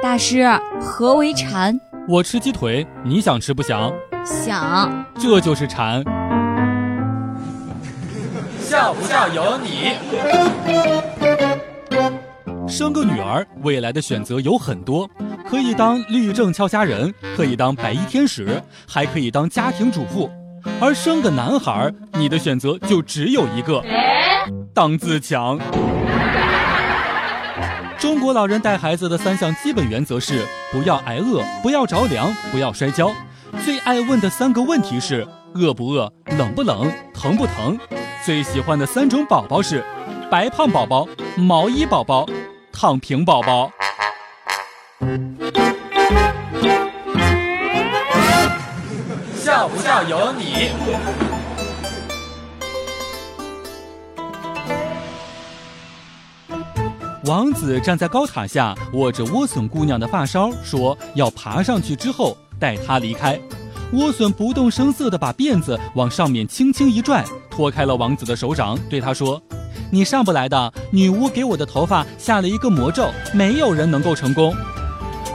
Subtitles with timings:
[0.00, 0.44] 大师，
[0.80, 1.78] 何为馋？
[2.06, 3.92] 我吃鸡腿，你想吃不想？
[4.24, 5.04] 想。
[5.18, 6.04] 这就是馋。
[8.60, 9.94] 笑不笑由你。
[12.68, 15.08] 生个女儿，未来的选择有很多，
[15.50, 20.30] 可以当律政俏佳人，可以当白衣天使，还可以当家庭主妇。
[20.80, 23.82] 而生个男孩，你的选择就只有一个，
[24.72, 25.58] 当自强。
[27.98, 33.12] 中国老人带孩子的三项基本原则是：不要挨饿，不要着凉，不要摔跤。
[33.64, 36.12] 最爱问的三个问题是：饿不饿？
[36.38, 36.90] 冷不冷？
[37.12, 37.76] 疼不疼？
[38.24, 39.84] 最喜欢的三种宝宝是：
[40.30, 42.24] 白胖宝宝、毛衣宝宝、
[42.72, 43.72] 躺平宝宝。
[49.34, 51.37] 笑不笑由你。
[57.28, 63.38] 王子站在高塔下，握着莴笋姑娘的发梢，说：“要爬上去之后带她离开。”
[63.92, 69.38] 莴笋不动声色地把辫子往上面轻轻一拽，脱开了王子的手掌，对他说
[69.92, 70.72] ：“你上不来的。
[70.90, 74.56] 女巫给我的头发下了一个魔咒，没有人能够成功。”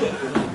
[0.00, 0.47] Thank you.